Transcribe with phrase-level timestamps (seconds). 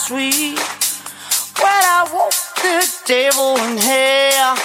[0.00, 0.58] sweet.
[1.60, 4.56] When I woke the devil in hell,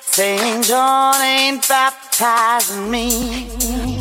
[0.00, 3.91] saying John ain't baptizing me.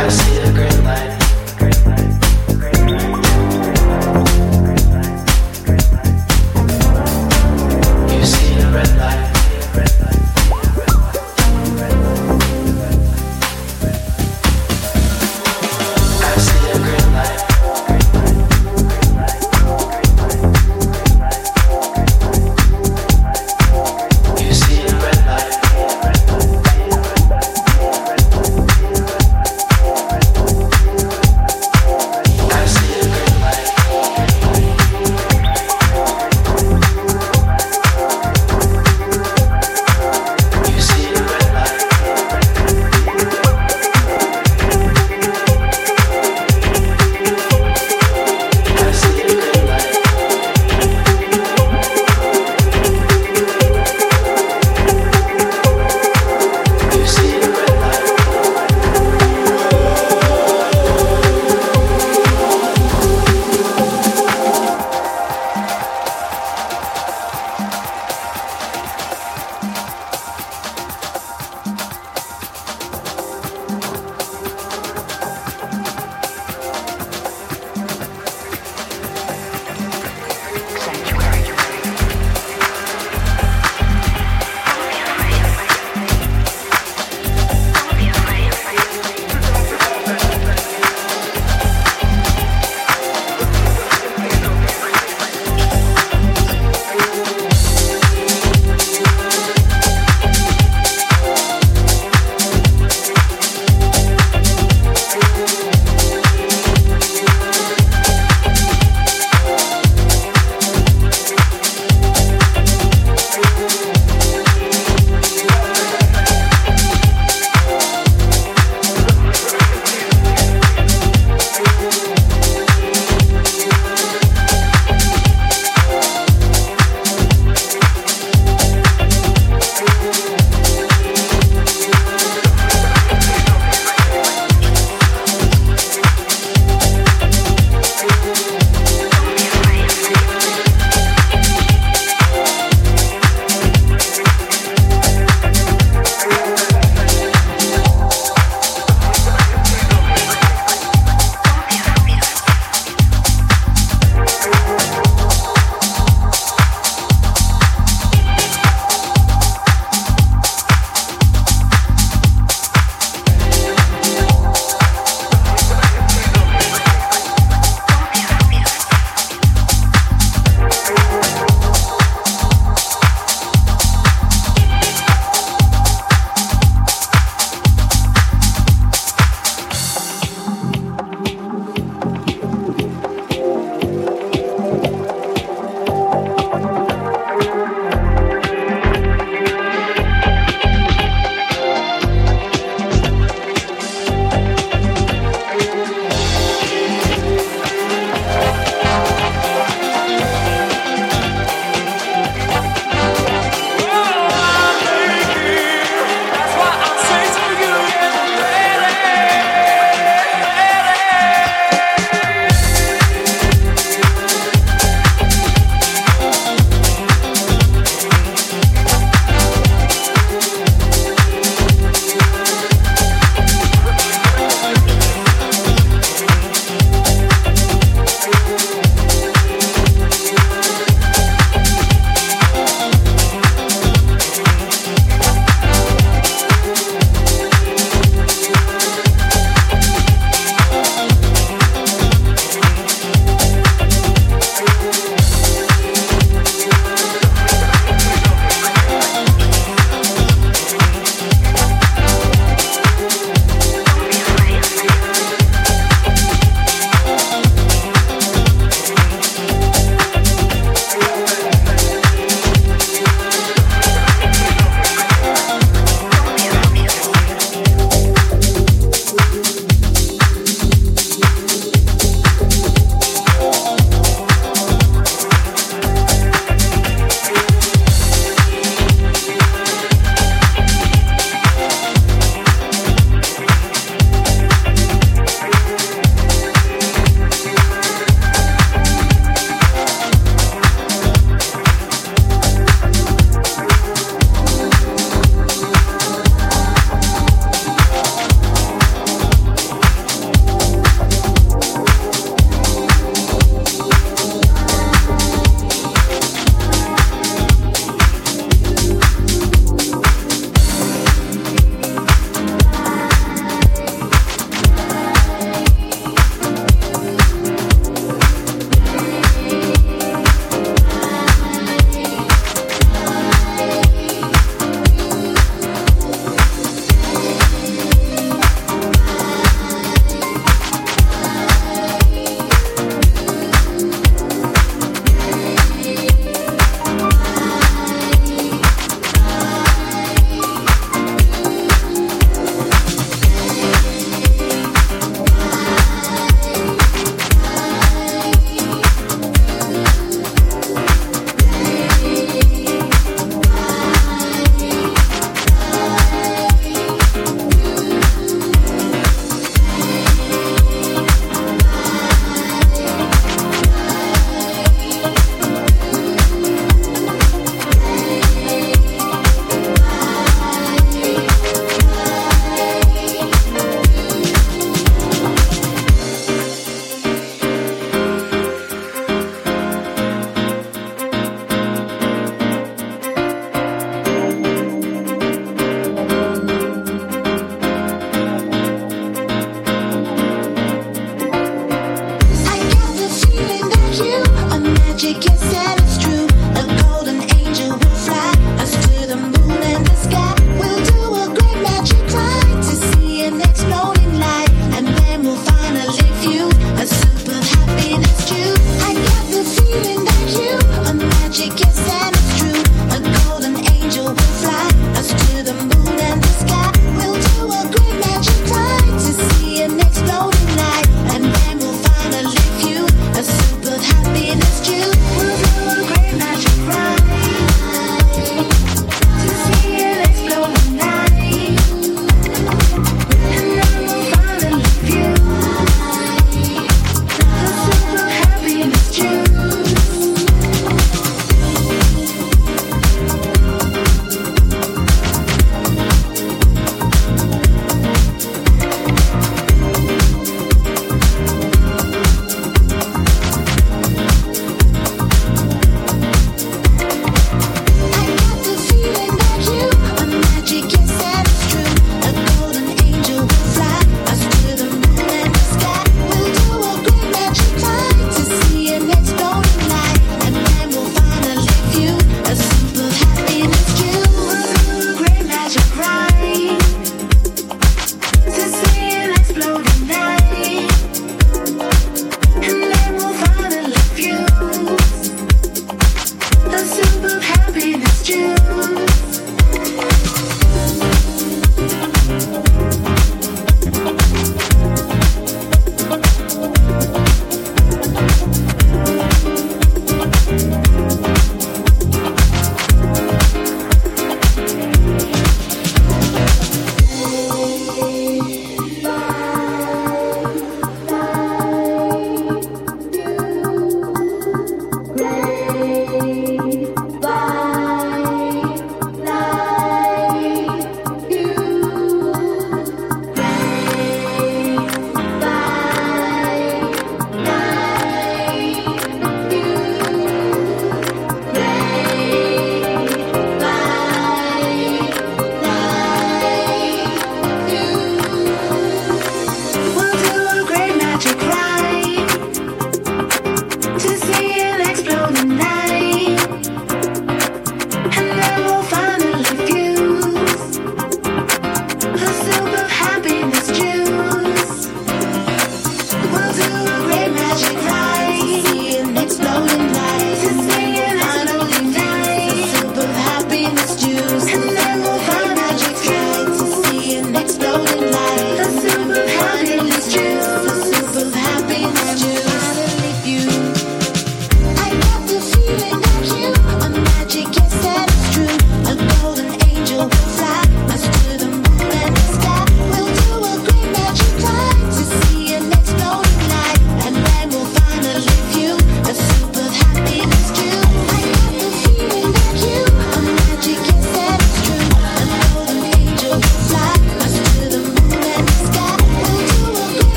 [0.00, 0.39] I see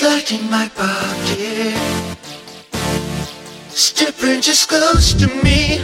[0.00, 1.74] Light in my pocket.
[3.94, 5.78] different just close to me.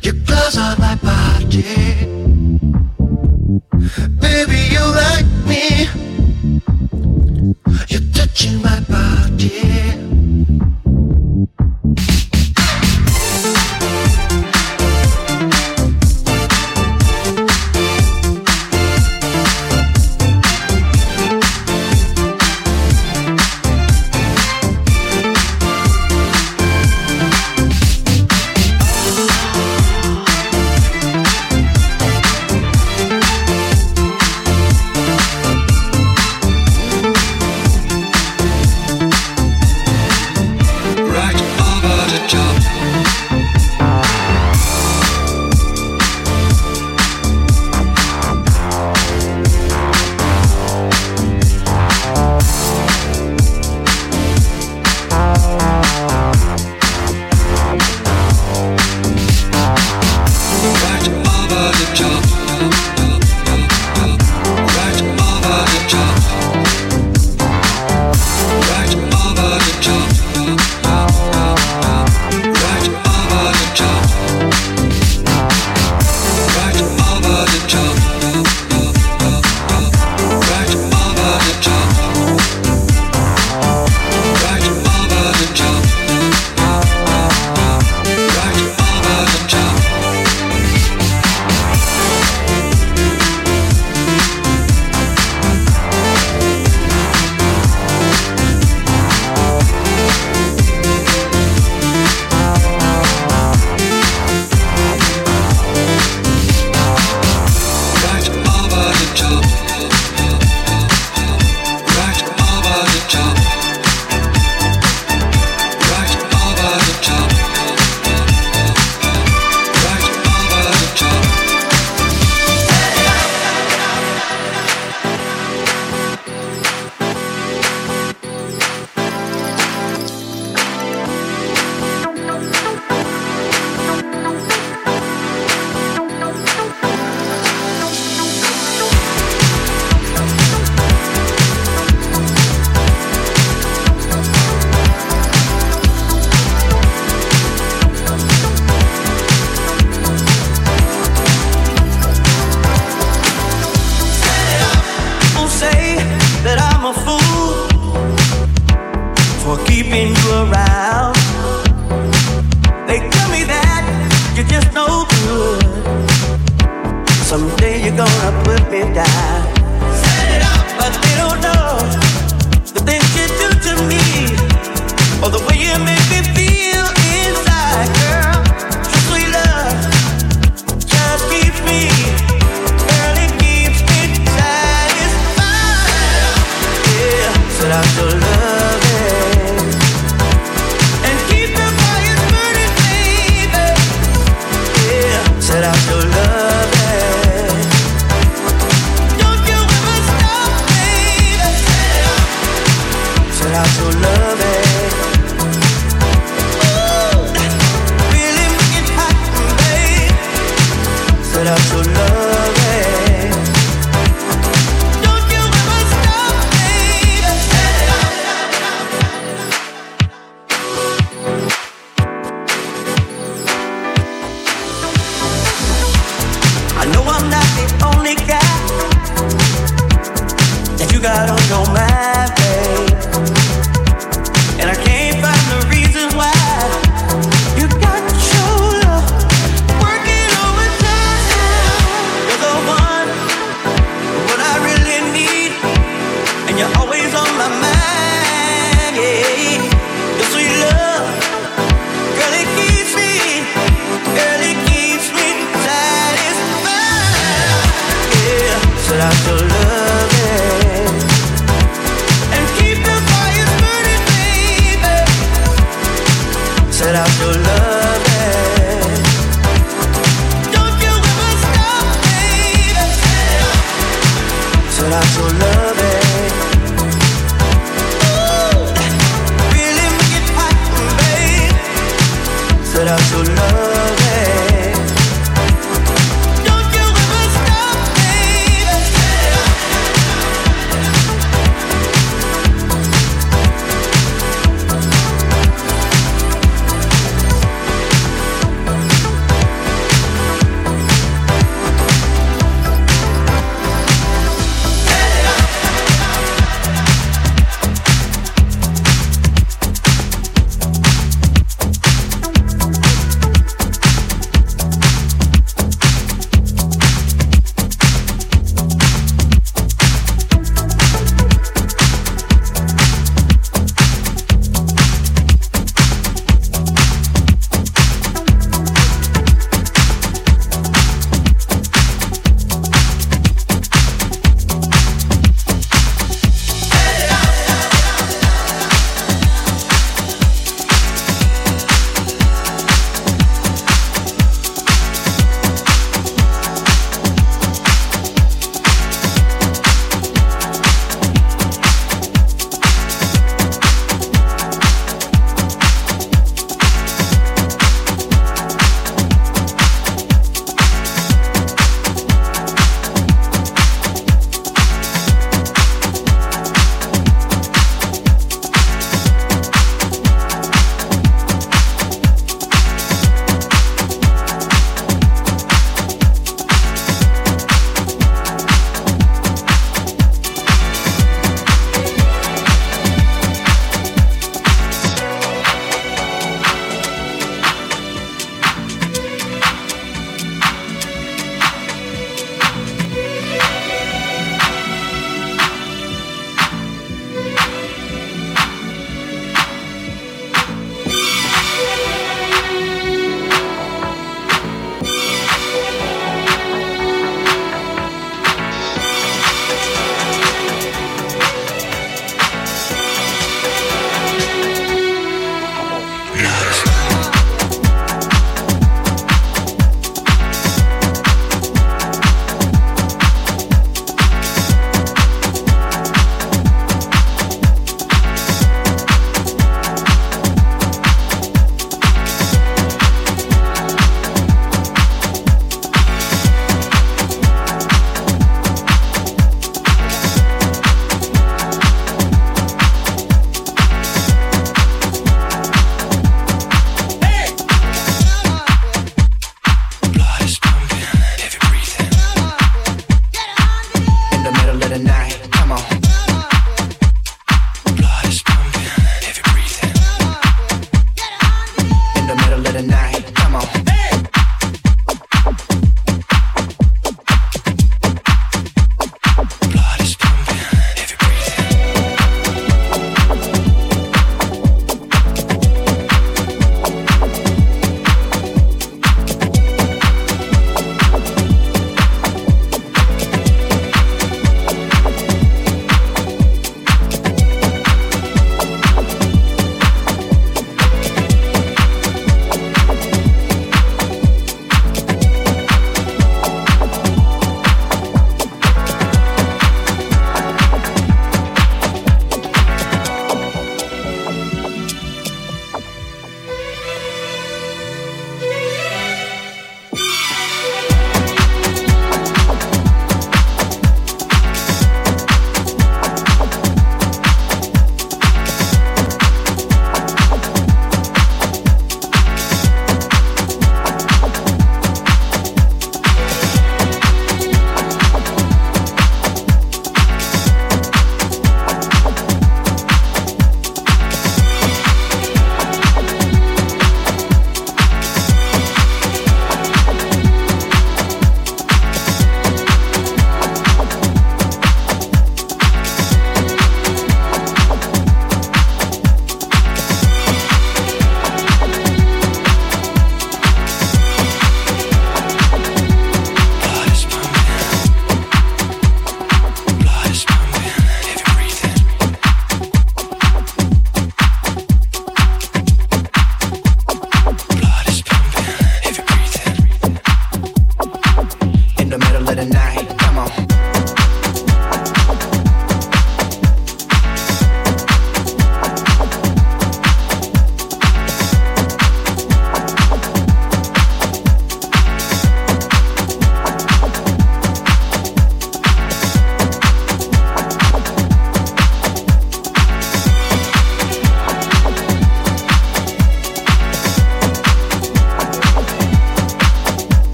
[0.00, 2.01] Your gloves on my body.